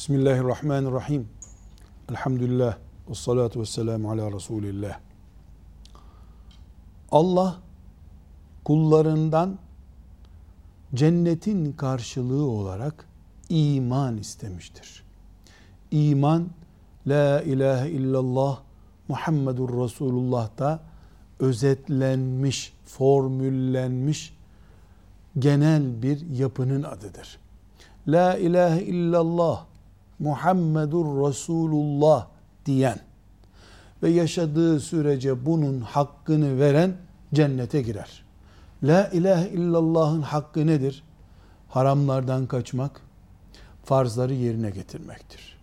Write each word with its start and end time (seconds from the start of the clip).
Bismillahirrahmanirrahim. 0.00 1.28
Elhamdülillah. 2.10 2.76
Ve 3.08 3.14
salatu 3.14 3.60
ve 3.60 3.66
selamu 3.66 4.10
ala 4.10 4.32
Resulillah. 4.32 4.98
Allah 7.10 7.58
kullarından 8.64 9.58
cennetin 10.94 11.72
karşılığı 11.72 12.44
olarak 12.44 13.06
iman 13.48 14.18
istemiştir. 14.18 15.04
İman 15.90 16.48
La 17.06 17.42
ilahe 17.42 17.90
illallah 17.90 18.60
Muhammedur 19.08 19.84
Resulullah'ta 19.84 20.80
özetlenmiş, 21.40 22.72
formüllenmiş 22.84 24.36
genel 25.38 26.02
bir 26.02 26.30
yapının 26.30 26.82
adıdır. 26.82 27.38
La 28.08 28.36
ilahe 28.36 28.82
illallah 28.82 29.69
Muhammedur 30.20 31.28
Resulullah 31.28 32.26
diyen 32.66 32.98
ve 34.02 34.10
yaşadığı 34.10 34.80
sürece 34.80 35.46
bunun 35.46 35.80
hakkını 35.80 36.58
veren 36.58 36.92
cennete 37.34 37.82
girer. 37.82 38.24
La 38.82 39.08
ilahe 39.08 39.48
illallah'ın 39.48 40.22
hakkı 40.22 40.66
nedir? 40.66 41.02
Haramlardan 41.68 42.46
kaçmak, 42.46 43.00
farzları 43.84 44.34
yerine 44.34 44.70
getirmektir. 44.70 45.58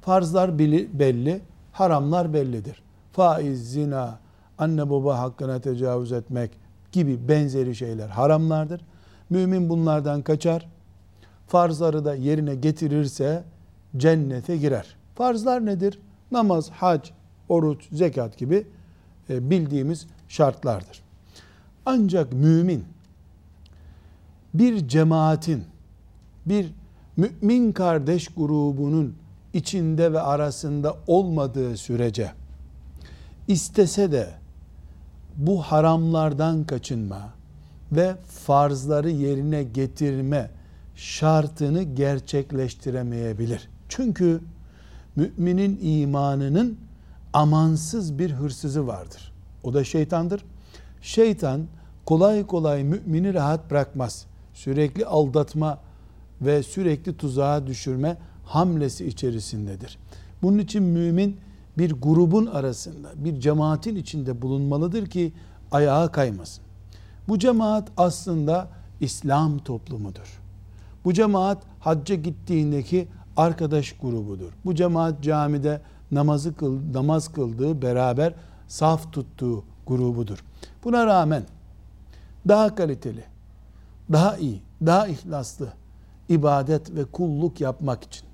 Farzlar 0.00 0.58
belli, 0.58 1.40
haramlar 1.72 2.34
bellidir. 2.34 2.82
Faiz, 3.12 3.70
zina, 3.72 4.18
anne 4.58 4.90
baba 4.90 5.18
hakkına 5.18 5.60
tecavüz 5.60 6.12
etmek 6.12 6.50
gibi 6.92 7.28
benzeri 7.28 7.74
şeyler 7.74 8.08
haramlardır. 8.08 8.80
Mümin 9.30 9.68
bunlardan 9.68 10.22
kaçar. 10.22 10.68
Farzları 11.46 12.04
da 12.04 12.14
yerine 12.14 12.54
getirirse 12.54 13.44
cennete 13.96 14.56
girer. 14.56 14.96
Farzlar 15.14 15.66
nedir? 15.66 15.98
Namaz, 16.32 16.70
hac, 16.70 17.08
oruç, 17.48 17.88
zekat 17.92 18.38
gibi 18.38 18.66
e, 19.30 19.50
bildiğimiz 19.50 20.06
şartlardır. 20.28 21.02
Ancak 21.86 22.32
mümin 22.32 22.84
bir 24.54 24.88
cemaatin, 24.88 25.64
bir 26.46 26.72
mümin 27.16 27.72
kardeş 27.72 28.28
grubunun 28.28 29.14
içinde 29.54 30.12
ve 30.12 30.20
arasında 30.20 30.96
olmadığı 31.06 31.76
sürece 31.76 32.32
istese 33.48 34.12
de 34.12 34.30
bu 35.36 35.62
haramlardan 35.62 36.64
kaçınma 36.64 37.32
ve 37.92 38.14
farzları 38.26 39.10
yerine 39.10 39.62
getirme 39.62 40.50
şartını 40.96 41.82
gerçekleştiremeyebilir. 41.82 43.68
Çünkü 43.90 44.40
müminin 45.16 45.78
imanının 45.82 46.78
amansız 47.32 48.18
bir 48.18 48.30
hırsızı 48.30 48.86
vardır. 48.86 49.32
O 49.62 49.74
da 49.74 49.84
şeytandır. 49.84 50.44
Şeytan 51.02 51.66
kolay 52.06 52.46
kolay 52.46 52.84
mümini 52.84 53.34
rahat 53.34 53.70
bırakmaz. 53.70 54.26
Sürekli 54.54 55.06
aldatma 55.06 55.78
ve 56.40 56.62
sürekli 56.62 57.16
tuzağa 57.16 57.66
düşürme 57.66 58.16
hamlesi 58.44 59.06
içerisindedir. 59.06 59.98
Bunun 60.42 60.58
için 60.58 60.82
mümin 60.82 61.36
bir 61.78 61.92
grubun 61.92 62.46
arasında, 62.46 63.08
bir 63.16 63.40
cemaatin 63.40 63.96
içinde 63.96 64.42
bulunmalıdır 64.42 65.06
ki 65.06 65.32
ayağa 65.72 66.08
kaymasın. 66.08 66.64
Bu 67.28 67.38
cemaat 67.38 67.88
aslında 67.96 68.68
İslam 69.00 69.58
toplumudur. 69.58 70.40
Bu 71.04 71.12
cemaat 71.12 71.62
hacca 71.80 72.14
gittiğindeki 72.14 73.08
arkadaş 73.40 73.92
grubudur. 73.92 74.52
Bu 74.64 74.74
cemaat 74.74 75.22
camide 75.22 75.80
namazı 76.10 76.54
kıl, 76.54 76.78
namaz 76.94 77.32
kıldığı, 77.32 77.82
beraber 77.82 78.34
saf 78.68 79.12
tuttuğu 79.12 79.64
grubudur. 79.86 80.44
Buna 80.84 81.06
rağmen 81.06 81.42
daha 82.48 82.74
kaliteli, 82.74 83.24
daha 84.12 84.36
iyi, 84.36 84.62
daha 84.86 85.06
ihlaslı 85.06 85.72
ibadet 86.28 86.94
ve 86.94 87.04
kulluk 87.04 87.60
yapmak 87.60 88.04
için 88.04 88.24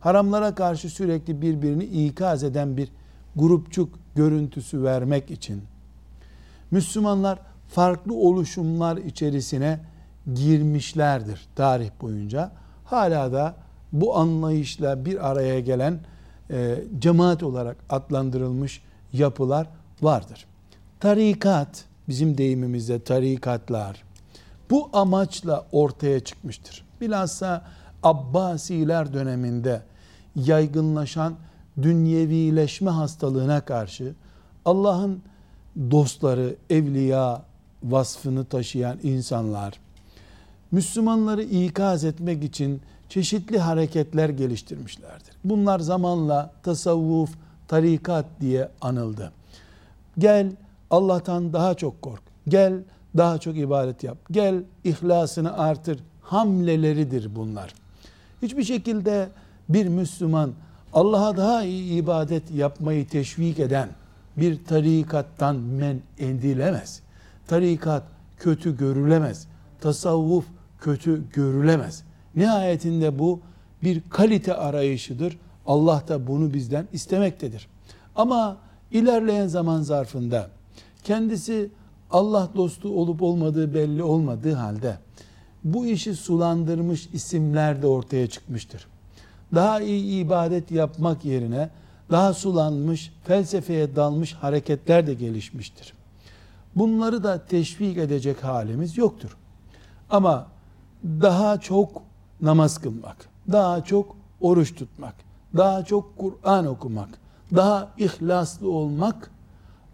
haramlara 0.00 0.54
karşı 0.54 0.90
sürekli 0.90 1.42
birbirini 1.42 1.84
ikaz 1.84 2.44
eden 2.44 2.76
bir 2.76 2.88
grupçuk 3.36 3.98
görüntüsü 4.14 4.82
vermek 4.82 5.30
için 5.30 5.62
Müslümanlar 6.70 7.38
farklı 7.68 8.14
oluşumlar 8.14 8.96
içerisine 8.96 9.80
girmişlerdir 10.34 11.46
tarih 11.56 11.90
boyunca. 12.00 12.50
Hala 12.84 13.32
da 13.32 13.63
bu 13.94 14.16
anlayışla 14.16 15.04
bir 15.04 15.30
araya 15.30 15.60
gelen 15.60 16.00
e, 16.50 16.84
cemaat 16.98 17.42
olarak 17.42 17.76
adlandırılmış 17.90 18.82
yapılar 19.12 19.66
vardır. 20.02 20.46
Tarikat, 21.00 21.84
bizim 22.08 22.38
deyimimizde 22.38 23.02
tarikatlar, 23.02 24.02
bu 24.70 24.88
amaçla 24.92 25.66
ortaya 25.72 26.20
çıkmıştır. 26.20 26.84
Bilhassa 27.00 27.64
Abbasiler 28.02 29.14
döneminde 29.14 29.82
yaygınlaşan 30.36 31.34
dünyevileşme 31.82 32.90
hastalığına 32.90 33.60
karşı 33.60 34.14
Allah'ın 34.64 35.22
dostları, 35.90 36.56
evliya 36.70 37.42
vasfını 37.82 38.44
taşıyan 38.44 38.98
insanlar, 39.02 39.80
Müslümanları 40.70 41.42
ikaz 41.42 42.04
etmek 42.04 42.44
için 42.44 42.80
çeşitli 43.14 43.58
hareketler 43.58 44.28
geliştirmişlerdir. 44.28 45.34
Bunlar 45.44 45.78
zamanla 45.80 46.52
tasavvuf, 46.62 47.30
tarikat 47.68 48.26
diye 48.40 48.68
anıldı. 48.80 49.32
Gel 50.18 50.52
Allah'tan 50.90 51.52
daha 51.52 51.74
çok 51.74 52.02
kork. 52.02 52.22
Gel 52.48 52.74
daha 53.16 53.38
çok 53.38 53.56
ibadet 53.56 54.04
yap. 54.04 54.18
Gel 54.30 54.62
ihlasını 54.84 55.58
artır. 55.58 55.98
Hamleleridir 56.22 57.36
bunlar. 57.36 57.74
Hiçbir 58.42 58.64
şekilde 58.64 59.28
bir 59.68 59.88
Müslüman 59.88 60.52
Allah'a 60.92 61.36
daha 61.36 61.62
iyi 61.62 62.02
ibadet 62.02 62.50
yapmayı 62.50 63.08
teşvik 63.08 63.58
eden 63.58 63.88
bir 64.36 64.64
tarikattan 64.64 65.56
men 65.56 66.00
edilemez. 66.18 67.00
Tarikat 67.46 68.02
kötü 68.38 68.76
görülemez. 68.76 69.46
Tasavvuf 69.80 70.44
kötü 70.80 71.30
görülemez. 71.32 72.04
Nihayetinde 72.36 73.18
bu 73.18 73.40
bir 73.82 74.02
kalite 74.10 74.54
arayışıdır. 74.54 75.38
Allah 75.66 76.02
da 76.08 76.26
bunu 76.26 76.54
bizden 76.54 76.88
istemektedir. 76.92 77.68
Ama 78.16 78.56
ilerleyen 78.90 79.46
zaman 79.46 79.82
zarfında 79.82 80.50
kendisi 81.04 81.70
Allah 82.10 82.48
dostu 82.56 83.00
olup 83.00 83.22
olmadığı 83.22 83.74
belli 83.74 84.02
olmadığı 84.02 84.54
halde 84.54 84.98
bu 85.64 85.86
işi 85.86 86.14
sulandırmış 86.14 87.08
isimler 87.12 87.82
de 87.82 87.86
ortaya 87.86 88.26
çıkmıştır. 88.26 88.86
Daha 89.54 89.80
iyi 89.80 90.24
ibadet 90.24 90.70
yapmak 90.70 91.24
yerine 91.24 91.70
daha 92.10 92.34
sulanmış, 92.34 93.12
felsefeye 93.24 93.96
dalmış 93.96 94.32
hareketler 94.32 95.06
de 95.06 95.14
gelişmiştir. 95.14 95.92
Bunları 96.76 97.24
da 97.24 97.44
teşvik 97.46 97.98
edecek 97.98 98.44
halimiz 98.44 98.98
yoktur. 98.98 99.36
Ama 100.10 100.46
daha 101.04 101.60
çok 101.60 102.02
namaz 102.44 102.78
kılmak, 102.78 103.16
daha 103.52 103.84
çok 103.84 104.16
oruç 104.40 104.74
tutmak, 104.74 105.14
daha 105.56 105.84
çok 105.84 106.18
Kur'an 106.18 106.66
okumak, 106.66 107.08
daha 107.56 107.92
ihlaslı 107.98 108.70
olmak 108.70 109.30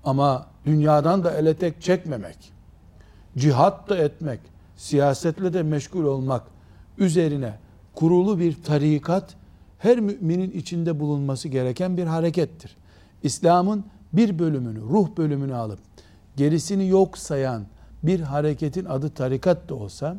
ama 0.05 0.47
dünyadan 0.67 1.25
da 1.25 1.33
ele 1.33 1.55
tek 1.55 1.83
çekmemek, 1.83 2.53
cihat 3.37 3.89
da 3.89 3.97
etmek, 3.97 4.41
siyasetle 4.77 5.53
de 5.53 5.63
meşgul 5.63 6.05
olmak 6.05 6.43
üzerine 6.99 7.55
kurulu 7.95 8.39
bir 8.39 8.63
tarikat 8.63 9.35
her 9.79 10.01
müminin 10.01 10.51
içinde 10.51 11.01
bulunması 11.01 11.49
gereken 11.49 11.97
bir 11.97 12.07
harekettir. 12.07 12.77
İslam'ın 13.23 13.85
bir 14.13 14.39
bölümünü, 14.39 14.81
ruh 14.81 15.09
bölümünü 15.17 15.55
alıp 15.55 15.79
gerisini 16.37 16.89
yok 16.89 17.19
sayan 17.19 17.63
bir 18.03 18.21
hareketin 18.21 18.85
adı 18.85 19.11
tarikat 19.11 19.69
da 19.69 19.75
olsa 19.75 20.17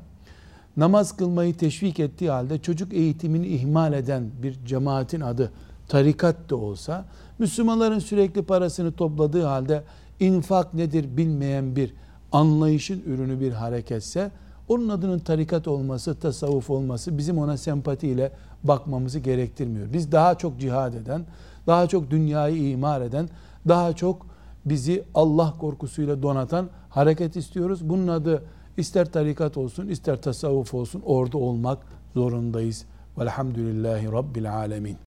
namaz 0.77 1.18
kılmayı 1.18 1.57
teşvik 1.57 2.00
ettiği 2.00 2.29
halde 2.29 2.57
çocuk 2.57 2.94
eğitimini 2.94 3.47
ihmal 3.47 3.94
eden 3.94 4.29
bir 4.44 4.65
cemaatin 4.65 5.21
adı 5.21 5.51
tarikat 5.88 6.50
da 6.50 6.56
olsa, 6.56 7.06
Müslümanların 7.39 8.00
sürekli 8.00 8.41
parasını 8.41 8.91
topladığı 8.91 9.44
halde 9.44 9.83
infak 10.19 10.73
nedir 10.73 11.18
bilmeyen 11.18 11.75
bir 11.75 11.94
anlayışın 12.31 13.03
ürünü 13.06 13.39
bir 13.39 13.51
hareketse, 13.51 14.31
onun 14.68 14.89
adının 14.89 15.19
tarikat 15.19 15.68
olması, 15.68 16.15
tasavvuf 16.15 16.69
olması 16.69 17.17
bizim 17.17 17.38
ona 17.38 17.57
sempatiyle 17.57 18.31
bakmamızı 18.63 19.19
gerektirmiyor. 19.19 19.94
Biz 19.94 20.12
daha 20.12 20.35
çok 20.38 20.59
cihad 20.59 20.94
eden, 20.94 21.25
daha 21.67 21.88
çok 21.88 22.12
dünyayı 22.12 22.69
imar 22.69 23.01
eden, 23.01 23.29
daha 23.67 23.94
çok 23.94 24.25
bizi 24.65 25.03
Allah 25.15 25.53
korkusuyla 25.59 26.24
donatan 26.24 26.69
hareket 26.89 27.35
istiyoruz. 27.35 27.89
Bunun 27.89 28.07
adı 28.07 28.44
İster 28.77 29.12
tarikat 29.12 29.57
olsun, 29.57 29.88
ister 29.88 30.21
tasavvuf 30.21 30.73
olsun 30.73 31.01
orada 31.06 31.38
olmak 31.38 31.79
zorundayız. 32.13 32.85
Velhamdülillahi 33.18 34.12
Rabbil 34.12 34.53
alemin. 34.53 34.97